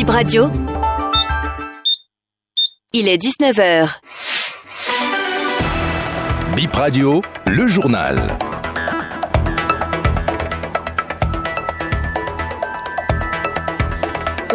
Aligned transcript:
Bip 0.00 0.08
Radio. 0.08 0.50
Il 2.94 3.06
est 3.06 3.18
19h. 3.18 3.98
Bip 6.56 6.74
Radio, 6.74 7.20
le 7.44 7.68
journal. 7.68 8.16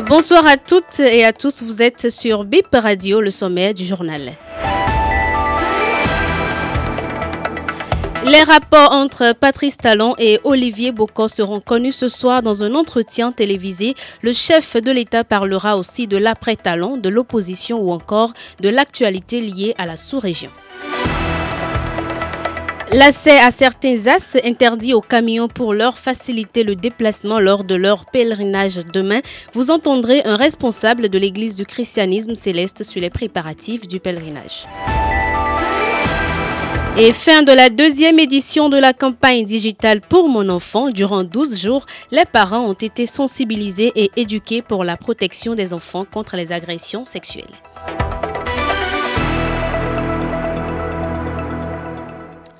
Bonsoir 0.07 0.47
à 0.47 0.57
toutes 0.57 0.99
et 0.99 1.23
à 1.23 1.31
tous, 1.31 1.61
vous 1.61 1.83
êtes 1.83 2.09
sur 2.09 2.43
BIP 2.43 2.69
Radio, 2.73 3.21
le 3.21 3.29
sommet 3.29 3.75
du 3.75 3.85
journal. 3.85 4.31
Les 8.25 8.41
rapports 8.41 8.91
entre 8.91 9.35
Patrice 9.39 9.77
Talon 9.77 10.15
et 10.17 10.39
Olivier 10.43 10.91
Bocot 10.91 11.27
seront 11.27 11.59
connus 11.59 11.91
ce 11.91 12.07
soir 12.07 12.41
dans 12.41 12.63
un 12.63 12.73
entretien 12.73 13.31
télévisé. 13.31 13.93
Le 14.23 14.33
chef 14.33 14.77
de 14.77 14.91
l'État 14.91 15.23
parlera 15.23 15.77
aussi 15.77 16.07
de 16.07 16.17
l'après-Talon, 16.17 16.97
de 16.97 17.09
l'opposition 17.09 17.79
ou 17.79 17.91
encore 17.91 18.33
de 18.61 18.69
l'actualité 18.69 19.41
liée 19.41 19.75
à 19.77 19.85
la 19.85 19.95
sous-région. 19.95 20.49
L'accès 22.93 23.37
à 23.37 23.51
certains 23.51 24.07
as 24.07 24.37
interdits 24.43 24.95
aux 24.95 25.01
camions 25.01 25.47
pour 25.47 25.75
leur 25.75 25.99
faciliter 25.99 26.63
le 26.63 26.75
déplacement 26.75 27.39
lors 27.39 27.63
de 27.63 27.75
leur 27.75 28.05
pèlerinage 28.05 28.77
demain. 28.91 29.21
Vous 29.53 29.69
entendrez 29.69 30.23
un 30.25 30.35
responsable 30.35 31.09
de 31.09 31.19
l'Église 31.19 31.53
du 31.53 31.65
christianisme 31.65 32.33
céleste 32.33 32.83
sur 32.83 33.01
les 33.01 33.11
préparatifs 33.11 33.87
du 33.87 33.99
pèlerinage. 33.99 34.65
Et 36.97 37.11
fin 37.11 37.43
de 37.43 37.51
la 37.51 37.69
deuxième 37.69 38.19
édition 38.19 38.69
de 38.69 38.77
la 38.77 38.93
campagne 38.93 39.43
digitale 39.43 39.99
pour 39.99 40.29
mon 40.29 40.47
enfant. 40.47 40.89
Durant 40.89 41.25
12 41.25 41.59
jours, 41.61 41.85
les 42.09 42.23
parents 42.23 42.69
ont 42.69 42.71
été 42.71 43.05
sensibilisés 43.05 43.91
et 43.97 44.11
éduqués 44.15 44.61
pour 44.61 44.85
la 44.85 44.95
protection 44.95 45.55
des 45.55 45.73
enfants 45.73 46.05
contre 46.05 46.37
les 46.37 46.53
agressions 46.53 47.05
sexuelles. 47.05 47.51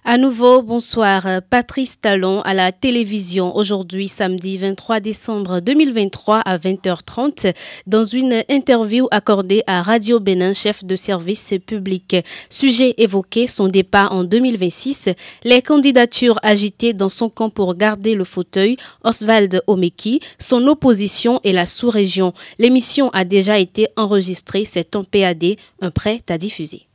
À 0.08 0.20
nouveau, 0.20 0.61
bonsoir. 0.61 1.25
Patrice 1.50 2.00
Talon 2.00 2.42
à 2.42 2.53
la 2.53 2.72
télévision 2.72 3.56
aujourd'hui, 3.58 4.08
samedi 4.08 4.56
23 4.56 5.00
décembre 5.00 5.61
2023 5.61 6.42
à 6.42 6.59
20h30, 6.59 7.56
dans 7.88 8.06
une 8.06 8.44
interview 8.48 9.08
accordée 9.09 9.64
à 9.66 9.81
Radio 9.81 10.20
Bénin, 10.20 10.53
chef 10.53 10.83
de 10.83 10.95
service 10.95 11.56
public. 11.66 12.17
Sujet 12.52 12.94
évoqué, 13.00 13.48
son 13.48 13.67
départ 13.67 14.11
en 14.11 14.23
2026, 14.23 15.09
les 15.44 15.64
candidatures 15.64 16.38
agitées 16.44 16.94
dans 16.94 17.09
son 17.09 17.30
camp 17.30 17.50
pour 17.50 17.73
garder 17.73 18.14
le 18.14 18.26
fauteuil, 18.26 18.78
Oswald 19.03 19.64
Omeki, 19.66 20.20
son 20.38 20.67
opposition 20.67 21.42
et 21.44 21.52
la 21.52 21.66
sous-région. 21.66 22.36
L'émission 22.59 23.09
a 23.09 23.26
déjà 23.26 23.58
été 23.58 23.88
enregistrée, 23.98 24.66
c'est 24.66 24.95
en 24.95 25.03
PAD, 25.03 25.56
un 25.81 25.89
prêt 25.89 26.22
à 26.30 26.38
diffuser. 26.38 26.86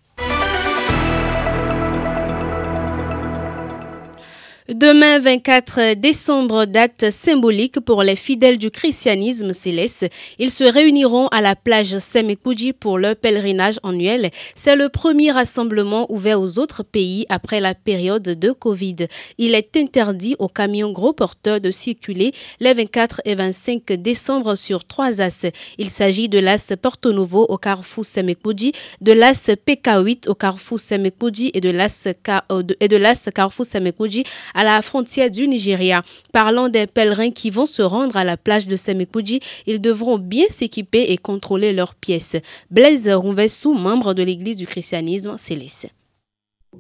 Demain 4.75 5.19
24 5.19 5.95
décembre, 5.95 6.65
date 6.65 7.11
symbolique 7.11 7.81
pour 7.81 8.05
les 8.05 8.15
fidèles 8.15 8.57
du 8.57 8.71
christianisme 8.71 9.53
céleste. 9.53 10.07
Ils 10.39 10.53
se 10.53 10.63
réuniront 10.63 11.27
à 11.33 11.41
la 11.41 11.57
plage 11.57 11.99
Semekouji 11.99 12.73
pour 12.73 12.97
leur 12.97 13.17
pèlerinage 13.17 13.81
annuel. 13.83 14.31
C'est 14.55 14.77
le 14.77 14.89
premier 14.89 15.33
rassemblement 15.33 16.07
ouvert 16.09 16.41
aux 16.41 16.61
autres 16.61 16.85
pays 16.85 17.27
après 17.29 17.59
la 17.59 17.75
période 17.75 18.23
de 18.23 18.53
Covid. 18.53 19.09
Il 19.39 19.57
est 19.57 19.77
interdit 19.77 20.37
aux 20.39 20.47
camions 20.47 20.93
gros 20.93 21.15
porteurs 21.15 21.61
de 21.61 21.73
circuler 21.73 22.31
les 22.61 22.73
24 22.73 23.23
et 23.25 23.35
25 23.35 23.95
décembre 23.95 24.55
sur 24.55 24.85
trois 24.85 25.21
as. 25.21 25.47
Il 25.79 25.91
s'agit 25.91 26.29
de 26.29 26.39
l'as 26.39 26.77
Porto 26.81 27.13
Novo 27.13 27.45
au 27.49 27.59
carrefour 27.59 28.07
Semekouji, 28.07 28.71
de 29.01 29.11
l'as 29.11 29.51
PK8 29.51 30.29
au 30.29 30.37
carrefour 30.37 30.79
Semekouji 30.79 31.51
et 31.55 31.61
de 31.61 31.71
l'as 31.71 33.29
Carrefour 33.35 33.67
Semekouji 33.67 34.23
la 34.65 34.83
frontière 34.83 35.31
du 35.31 35.49
Nigeria. 35.49 36.03
Parlant 36.33 36.69
des 36.69 36.87
pèlerins 36.87 37.31
qui 37.31 37.51
vont 37.51 37.67
se 37.67 37.83
rendre 37.83 38.17
à 38.17 38.25
la 38.25 38.37
plage 38.37 38.67
de 38.67 38.77
Semekouji, 38.77 39.41
ils 39.67 39.81
devront 39.81 40.19
bien 40.19 40.47
s'équiper 40.49 41.07
et 41.13 41.19
contrôler 41.19 41.73
leurs 41.73 41.95
pièces. 41.95 42.37
Blaise 42.71 43.09
Rouvessou, 43.09 43.75
membre 43.75 44.15
de 44.15 44.23
l'Église 44.23 44.57
du 44.57 44.67
christianisme 44.67 45.37
céleste. 45.39 45.89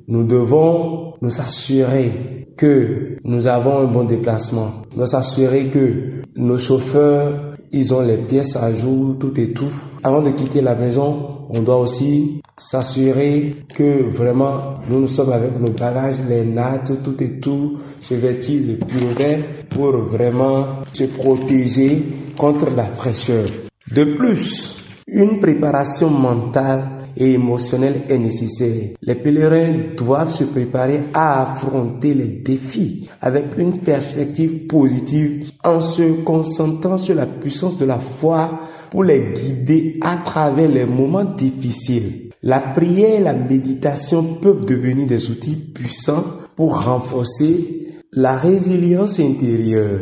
Nous 0.07 0.25
devons 0.25 1.15
nous 1.21 1.41
assurer 1.41 2.11
que 2.57 3.17
nous 3.25 3.47
avons 3.47 3.79
un 3.79 3.85
bon 3.85 4.05
déplacement, 4.05 4.71
nous 4.97 5.15
assurer 5.17 5.67
que 5.67 6.23
nos 6.37 6.59
chauffeurs, 6.59 7.57
ils 7.73 7.93
ont 7.95 8.01
les 8.01 8.17
pièces 8.17 8.57
à 8.57 8.73
jour, 8.73 9.17
tout 9.19 9.39
et 9.39 9.53
tout. 9.53 9.73
Avant 10.03 10.22
de 10.22 10.31
quitter 10.31 10.62
la 10.62 10.75
maison, 10.75 11.47
on 11.50 11.61
doit 11.61 11.77
aussi 11.77 12.41
s'assurer 12.56 13.55
que 13.75 14.09
vraiment 14.11 14.75
nous, 14.88 15.00
nous 15.00 15.06
sommes 15.06 15.33
avec 15.33 15.61
nos 15.61 15.71
bagages, 15.71 16.22
les 16.28 16.43
nattes, 16.44 16.93
tout 17.05 17.22
et 17.22 17.38
tout, 17.38 17.78
se 18.00 18.15
vêtir 18.15 18.62
de 18.66 18.84
purée 18.84 19.41
pour 19.69 19.93
vraiment 19.99 20.66
se 20.93 21.05
protéger 21.05 22.03
contre 22.39 22.75
la 22.75 22.84
fraîcheur. 22.84 23.47
De 23.94 24.05
plus, 24.05 24.77
une 25.06 25.39
préparation 25.39 26.09
mentale 26.09 27.00
et 27.16 27.33
émotionnelle 27.33 28.03
est 28.09 28.19
nécessaire. 28.19 28.91
Les 29.03 29.16
pèlerins 29.16 29.94
doivent 29.97 30.33
se 30.33 30.44
préparer 30.44 31.03
à 31.12 31.53
affronter 31.53 32.15
les 32.15 32.28
défis 32.43 33.09
avec 33.21 33.59
une 33.59 33.78
perspective 33.81 34.66
positive 34.66 35.50
en 35.62 35.81
se 35.81 36.22
concentrant 36.22 36.97
sur 36.97 37.15
la 37.16 37.27
puissance 37.27 37.77
de 37.77 37.84
la 37.84 37.99
foi 37.99 38.60
pour 38.91 39.05
les 39.05 39.33
guider 39.34 39.99
à 40.01 40.17
travers 40.25 40.69
les 40.69 40.87
moments 40.87 41.25
difficiles. 41.25 42.31
La 42.43 42.59
prière 42.61 43.21
et 43.21 43.23
la 43.23 43.34
méditation 43.34 44.23
peuvent 44.23 44.65
devenir 44.65 45.06
des 45.06 45.31
outils 45.31 45.56
puissants 45.56 46.25
pour 46.56 46.84
renforcer 46.84 47.89
la 48.12 48.37
résilience 48.37 49.21
intérieure. 49.21 50.01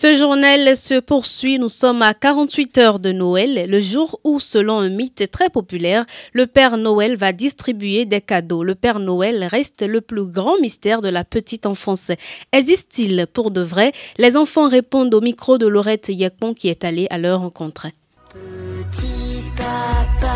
Ce 0.00 0.16
journal 0.16 0.78
se 0.78 0.98
poursuit. 0.98 1.58
Nous 1.58 1.68
sommes 1.68 2.00
à 2.00 2.14
48 2.14 2.78
heures 2.78 3.00
de 3.00 3.12
Noël, 3.12 3.66
le 3.68 3.80
jour 3.82 4.18
où, 4.24 4.40
selon 4.40 4.78
un 4.78 4.88
mythe 4.88 5.30
très 5.30 5.50
populaire, 5.50 6.06
le 6.32 6.46
Père 6.46 6.78
Noël 6.78 7.18
va 7.18 7.34
distribuer 7.34 8.06
des 8.06 8.22
cadeaux. 8.22 8.64
Le 8.64 8.74
Père 8.74 8.98
Noël 8.98 9.44
reste 9.44 9.82
le 9.82 10.00
plus 10.00 10.24
grand 10.24 10.58
mystère 10.58 11.02
de 11.02 11.10
la 11.10 11.22
petite 11.22 11.66
enfance. 11.66 12.12
Existe-t-il 12.50 13.26
pour 13.26 13.50
de 13.50 13.60
vrai? 13.60 13.92
Les 14.16 14.38
enfants 14.38 14.70
répondent 14.70 15.12
au 15.12 15.20
micro 15.20 15.58
de 15.58 15.66
Laurette 15.66 16.08
Yacon 16.08 16.54
qui 16.54 16.68
est 16.68 16.82
allée 16.82 17.06
à 17.10 17.18
leur 17.18 17.40
rencontre. 17.40 17.88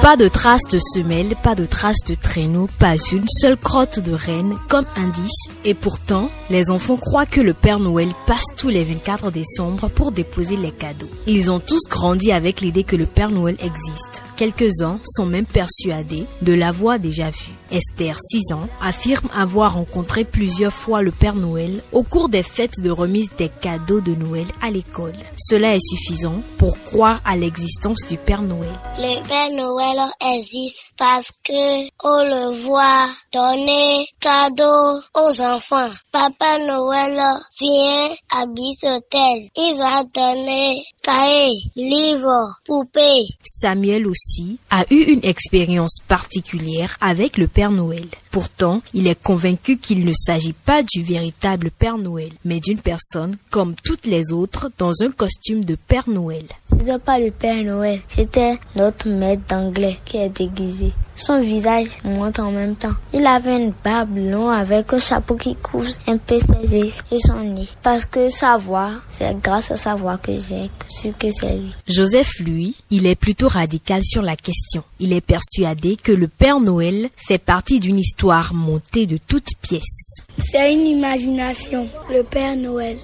De 0.05 0.29
traces 0.29 0.69
de 0.71 0.79
semelles, 0.79 1.35
pas 1.43 1.57
de 1.57 1.65
traces 1.65 2.05
de 2.07 2.15
traîneau, 2.15 2.69
pas 2.79 2.95
une 3.11 3.27
seule 3.27 3.57
crotte 3.57 3.99
de 3.99 4.13
reine 4.13 4.55
comme 4.69 4.85
indice. 4.97 5.49
Et 5.65 5.75
pourtant, 5.75 6.31
les 6.51 6.71
enfants 6.71 6.99
croient 6.99 7.27
que 7.27 7.41
le 7.41 7.55
Père 7.55 7.81
Noël 7.81 8.11
passe 8.27 8.45
tous 8.57 8.69
les 8.69 8.85
24 8.85 9.33
décembre 9.33 9.89
pour 9.89 10.13
déposer 10.13 10.57
les 10.57 10.71
cadeaux. 10.71 11.09
Ils 11.27 11.51
ont 11.51 11.59
tous 11.59 11.89
grandi 11.89 12.31
avec 12.31 12.61
l'idée 12.61 12.85
que 12.85 12.97
le 12.97 13.07
Père 13.07 13.31
Noël 13.31 13.57
existe. 13.59 14.23
Quelques-uns 14.37 15.01
sont 15.05 15.27
même 15.27 15.47
persuadés 15.47 16.27
de 16.43 16.53
l'avoir 16.53 17.01
déjà 17.01 17.31
vu. 17.31 17.53
Esther, 17.75 18.17
6 18.21 18.53
ans, 18.53 18.69
affirme 18.81 19.29
avoir 19.35 19.75
rencontré 19.75 20.25
plusieurs 20.25 20.73
fois 20.73 21.03
le 21.03 21.11
Père 21.11 21.35
Noël 21.35 21.83
au 21.91 22.05
cours 22.05 22.29
des 22.29 22.45
fêtes 22.45 22.81
de 22.81 22.91
remise 22.91 23.31
des 23.37 23.49
cadeaux 23.49 24.01
de 24.01 24.15
Noël 24.15 24.47
à 24.63 24.71
l'école. 24.71 25.15
Cela 25.37 25.75
est 25.75 25.81
suffisant 25.81 26.41
pour 26.57 26.79
croire 26.85 27.21
à 27.25 27.37
l'existence 27.37 28.07
du 28.09 28.17
Père 28.17 28.43
Noël. 28.43 28.71
Le 28.99 29.27
Père 29.27 29.51
Noël 29.51 29.99
existe 30.21 30.93
parce 30.97 31.31
que 31.43 31.85
on 32.05 32.23
le 32.23 32.63
voit 32.63 33.09
donner 33.33 34.07
cadeaux 34.21 35.01
aux 35.15 35.41
enfants. 35.41 35.91
Papa 36.13 36.59
Noël 36.59 37.21
vient 37.59 38.11
à 38.31 38.47
Bissotel. 38.47 39.49
Il 39.57 39.77
va 39.77 40.05
donner 40.15 40.81
cahiers, 41.03 41.59
livres, 41.75 42.55
poupées. 42.65 43.25
Samuel 43.45 44.07
aussi 44.07 44.59
a 44.71 44.85
eu 44.91 45.03
une 45.13 45.25
expérience 45.25 45.99
particulière 46.07 46.97
avec 47.01 47.37
le 47.37 47.49
Père 47.49 47.64
Pourtant, 48.31 48.83
il 48.93 49.07
est 49.07 49.21
convaincu 49.21 49.79
qu'il 49.79 50.05
ne 50.05 50.13
s'agit 50.13 50.53
pas 50.53 50.83
du 50.83 51.03
véritable 51.03 51.71
Père 51.71 51.99
Noël, 51.99 52.31
mais 52.45 52.61
d'une 52.61 52.81
personne 52.81 53.37
comme 53.51 53.75
toutes 53.85 54.07
les 54.07 54.33
autres 54.33 54.71
dans 54.79 54.93
un 55.03 55.11
costume 55.11 55.65
de 55.65 55.77
Père 55.77 56.09
Noël. 56.09 56.45
C'était 56.65 56.99
pas 56.99 57.19
le 57.19 57.31
Père 57.31 57.63
Noël, 57.65 58.01
c'était 58.09 58.59
notre 58.77 59.09
maître 59.09 59.43
d'anglais 59.49 59.99
qui 60.05 60.19
est 60.19 60.29
déguisé. 60.31 60.93
Son 61.17 61.41
visage 61.41 61.89
monte 62.05 62.39
en 62.39 62.51
même 62.51 62.75
temps. 62.75 62.95
Il 63.13 63.27
avait 63.27 63.57
une 63.57 63.73
barbe 63.85 64.17
longue 64.17 64.53
avec 64.53 64.93
un 64.93 64.99
chapeau 64.99 65.37
qui 65.37 65.55
couvre 65.55 65.89
un 66.07 66.17
peu 66.17 66.39
ses 66.39 66.77
yeux 66.77 66.91
et 67.11 67.19
son 67.19 67.41
nez. 67.41 67.69
Parce 67.83 68.05
que 68.05 68.29
sa 68.29 68.57
voix, 68.57 68.93
c'est 69.11 69.39
grâce 69.41 69.71
à 69.71 69.77
sa 69.77 69.95
voix 69.95 70.19
que 70.19 70.33
j'ai 70.33 70.71
su 70.89 71.13
que 71.13 71.31
c'est 71.31 71.57
lui. 71.57 71.73
Joseph, 71.87 72.41
lui, 72.41 72.75
il 72.91 73.07
est 73.07 73.15
plutôt 73.15 73.49
radical 73.49 74.03
sur 74.05 74.23
la 74.23 74.37
question. 74.37 74.83
Il 74.99 75.13
est 75.13 75.21
persuadé 75.21 75.97
que 75.97 76.13
le 76.13 76.29
Père 76.29 76.61
Noël 76.61 77.11
fait 77.29 77.39
partie 77.39 77.81
d'une 77.81 77.99
histoire 77.99 78.53
montée 78.53 79.07
de 79.07 79.19
toutes 79.19 79.51
pièces. 79.61 80.23
C'est 80.39 80.73
une 80.73 80.87
imagination, 80.87 81.89
le 82.11 82.23
Père 82.23 82.57
Noël. 82.57 82.97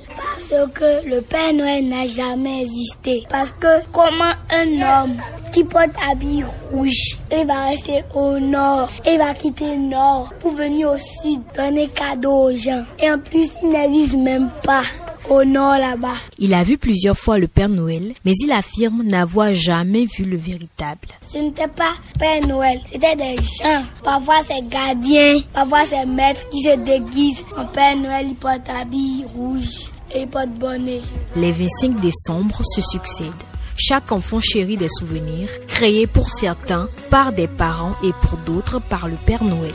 Pense 0.50 0.70
que 0.75 1.08
le 1.08 1.20
Père 1.20 1.52
Noël 1.55 1.88
n'a 1.88 2.08
jamais 2.08 2.62
existé. 2.62 3.25
Parce 3.29 3.52
que 3.52 3.85
comment 3.93 4.32
un 4.50 4.82
homme 4.82 5.17
qui 5.52 5.62
porte 5.62 5.91
habit 6.11 6.43
rouge, 6.73 7.19
il 7.31 7.47
va 7.47 7.67
rester 7.67 8.02
au 8.14 8.38
nord, 8.41 8.91
il 9.06 9.19
va 9.19 9.32
quitter 9.35 9.76
le 9.76 9.82
nord 9.91 10.32
pour 10.41 10.52
venir 10.52 10.91
au 10.91 10.99
sud 10.99 11.41
donner 11.56 11.88
cadeaux 11.88 12.49
aux 12.50 12.56
gens. 12.56 12.85
Et 13.00 13.11
en 13.11 13.19
plus, 13.20 13.49
il 13.62 13.70
n'existe 13.70 14.17
même 14.17 14.50
pas 14.64 14.82
au 15.29 15.44
nord 15.44 15.79
là-bas. 15.79 16.17
Il 16.38 16.53
a 16.55 16.64
vu 16.64 16.79
plusieurs 16.79 17.17
fois 17.17 17.38
le 17.38 17.46
Père 17.46 17.69
Noël, 17.69 18.14
mais 18.25 18.32
il 18.43 18.50
affirme 18.50 19.05
n'avoir 19.05 19.55
jamais 19.55 20.06
vu 20.06 20.25
le 20.25 20.37
véritable. 20.37 21.08
Ce 21.23 21.38
n'était 21.38 21.69
pas 21.69 21.93
Père 22.19 22.44
Noël, 22.46 22.81
c'était 22.91 23.14
des 23.14 23.37
gens. 23.37 23.82
Parfois 24.03 24.41
c'est 24.46 24.69
gardiens, 24.69 25.41
parfois 25.53 25.85
c'est 25.85 26.06
maîtres 26.06 26.49
qui 26.50 26.62
se 26.62 26.76
déguisent 26.76 27.44
en 27.56 27.67
Père 27.67 27.96
Noël, 27.96 28.26
ils 28.31 28.35
portent 28.35 28.69
habit 28.69 29.25
rouge 29.37 29.91
et 30.15 30.23
ils 30.23 30.29
portent 30.29 30.51
bonnet. 30.51 31.01
Les 31.37 31.53
25 31.53 32.01
décembre 32.01 32.62
se 32.65 32.81
succèdent. 32.81 33.31
Chaque 33.77 34.12
enfant 34.12 34.41
chérit 34.41 34.77
des 34.77 34.89
souvenirs, 34.89 35.49
créés 35.67 36.07
pour 36.07 36.29
certains 36.31 36.89
par 37.09 37.33
des 37.33 37.49
parents 37.49 37.95
et 38.05 38.12
pour 38.23 38.39
d'autres 38.39 38.79
par 38.79 39.09
le 39.09 39.17
Père 39.17 39.43
Noël. 39.43 39.73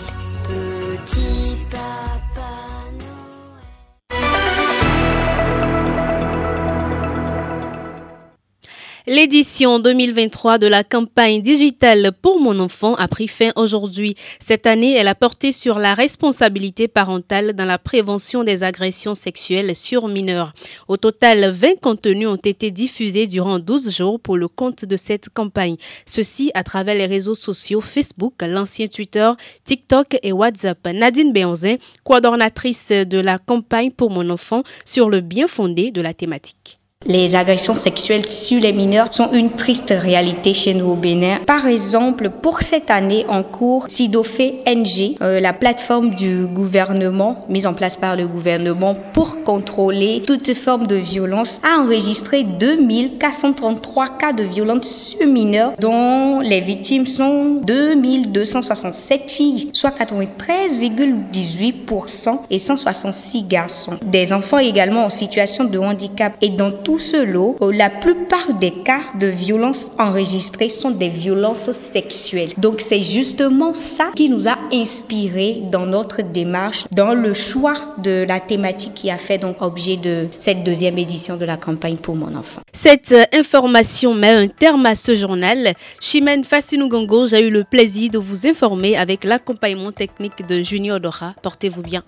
L'édition 9.07 9.77
2023 9.77 10.57
de 10.57 10.65
la 10.65 10.83
campagne 10.83 11.39
digitale 11.39 12.11
pour 12.23 12.39
mon 12.39 12.57
enfant 12.57 12.95
a 12.95 13.07
pris 13.07 13.27
fin 13.27 13.51
aujourd'hui. 13.55 14.15
Cette 14.39 14.65
année, 14.65 14.93
elle 14.93 15.07
a 15.07 15.13
porté 15.13 15.51
sur 15.51 15.77
la 15.77 15.93
responsabilité 15.93 16.87
parentale 16.87 17.53
dans 17.53 17.65
la 17.65 17.77
prévention 17.77 18.43
des 18.43 18.63
agressions 18.63 19.13
sexuelles 19.13 19.75
sur 19.75 20.07
mineurs. 20.07 20.55
Au 20.87 20.97
total, 20.97 21.51
20 21.51 21.79
contenus 21.81 22.27
ont 22.27 22.35
été 22.35 22.71
diffusés 22.71 23.27
durant 23.27 23.59
12 23.59 23.95
jours 23.95 24.19
pour 24.19 24.37
le 24.37 24.47
compte 24.47 24.85
de 24.85 24.97
cette 24.97 25.29
campagne. 25.29 25.77
Ceci 26.07 26.49
à 26.55 26.63
travers 26.63 26.95
les 26.95 27.05
réseaux 27.05 27.35
sociaux 27.35 27.81
Facebook, 27.81 28.33
l'ancien 28.41 28.87
Twitter, 28.87 29.31
TikTok 29.65 30.17
et 30.23 30.31
WhatsApp. 30.31 30.79
Nadine 30.91 31.31
Béanzin, 31.31 31.75
coordonnatrice 32.03 32.89
de 32.89 33.19
la 33.19 33.37
campagne 33.37 33.91
pour 33.91 34.09
mon 34.09 34.31
enfant 34.31 34.63
sur 34.83 35.11
le 35.11 35.21
bien 35.21 35.45
fondé 35.45 35.91
de 35.91 36.01
la 36.01 36.15
thématique. 36.15 36.79
Les 37.07 37.35
agressions 37.35 37.75
sexuelles 37.75 38.27
sur 38.27 38.59
les 38.59 38.73
mineurs 38.73 39.13
sont 39.13 39.31
une 39.31 39.51
triste 39.51 39.93
réalité 39.95 40.55
chez 40.55 40.73
nous 40.73 40.87
au 40.87 40.95
Bénin. 40.95 41.37
Par 41.45 41.67
exemple, 41.67 42.31
pour 42.31 42.63
cette 42.63 42.89
année 42.89 43.27
en 43.29 43.43
cours, 43.43 43.85
Sidofé 43.89 44.61
NG, 44.65 45.15
euh, 45.21 45.39
la 45.39 45.53
plateforme 45.53 46.15
du 46.15 46.47
gouvernement 46.47 47.45
mise 47.47 47.67
en 47.67 47.75
place 47.75 47.95
par 47.95 48.15
le 48.15 48.25
gouvernement 48.25 48.95
pour 49.13 49.43
contrôler 49.43 50.23
toutes 50.25 50.51
formes 50.55 50.87
de 50.87 50.95
violence, 50.95 51.61
a 51.61 51.79
enregistré 51.79 52.43
2433 52.43 54.17
cas 54.17 54.33
de 54.33 54.41
violence 54.41 54.87
sur 54.87 55.27
mineurs 55.27 55.73
dont 55.79 56.39
les 56.39 56.61
victimes 56.61 57.05
sont 57.05 57.61
2267 57.63 59.29
filles, 59.29 59.69
soit 59.73 59.91
93,18% 59.91 62.39
et 62.49 62.57
166 62.57 63.43
garçons. 63.43 63.99
Des 64.03 64.33
enfants 64.33 64.57
également 64.57 65.05
en 65.05 65.11
situation 65.11 65.65
de 65.65 65.77
handicap 65.77 66.33
et 66.41 66.49
dans 66.49 66.71
tout 66.85 66.99
ce 66.99 67.17
lot, 67.17 67.57
euh, 67.61 67.73
la 67.73 67.89
plupart 67.89 68.53
des 68.53 68.71
cas 68.71 69.01
de 69.19 69.27
violences 69.27 69.91
enregistrées 69.97 70.69
sont 70.69 70.91
des 70.91 71.09
violences 71.09 71.71
sexuelles. 71.71 72.53
Donc 72.57 72.79
c'est 72.79 73.01
justement 73.01 73.73
ça 73.73 74.11
qui 74.15 74.29
nous 74.29 74.47
a 74.47 74.57
inspiré 74.71 75.63
dans 75.71 75.87
notre 75.87 76.21
démarche, 76.21 76.85
dans 76.91 77.15
le 77.15 77.33
choix 77.33 77.95
de 77.97 78.23
la 78.27 78.39
thématique 78.39 78.93
qui 78.93 79.09
a 79.09 79.17
fait 79.17 79.39
donc 79.39 79.61
objet 79.61 79.97
de 79.97 80.27
cette 80.37 80.63
deuxième 80.63 80.99
édition 80.99 81.37
de 81.37 81.45
la 81.45 81.57
campagne 81.57 81.97
pour 81.97 82.15
mon 82.15 82.35
enfant. 82.35 82.61
Cette 82.71 83.11
euh, 83.11 83.23
information 83.33 84.13
met 84.13 84.29
un 84.29 84.47
terme 84.47 84.85
à 84.85 84.95
ce 84.95 85.15
journal. 85.15 85.73
Chimène 85.99 86.43
Fassinou 86.43 86.87
j'ai 87.29 87.47
eu 87.47 87.49
le 87.49 87.63
plaisir 87.63 88.11
de 88.11 88.19
vous 88.19 88.45
informer 88.45 88.95
avec 88.95 89.23
l'accompagnement 89.23 89.91
technique 89.91 90.45
de 90.47 90.61
Junior 90.61 90.99
Dora. 90.99 91.33
Portez-vous 91.41 91.81
bien. 91.81 92.03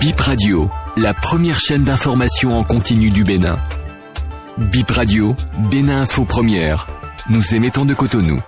Bip 0.00 0.18
Radio, 0.18 0.70
la 0.96 1.12
première 1.12 1.60
chaîne 1.60 1.84
d'information 1.84 2.58
en 2.58 2.64
continu 2.64 3.10
du 3.10 3.22
Bénin. 3.22 3.58
Bip 4.56 4.90
Radio, 4.90 5.36
Bénin 5.70 6.00
Info 6.00 6.24
Première. 6.24 6.88
Nous 7.28 7.54
émettons 7.54 7.84
de 7.84 7.92
Cotonou. 7.92 8.40